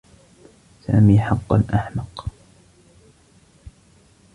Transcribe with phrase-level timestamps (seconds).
[0.87, 2.25] سامي حقّا أحمق.